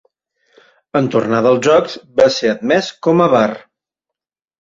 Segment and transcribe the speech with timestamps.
[0.99, 3.45] En tornar dels Jocs va ser admès com a bar.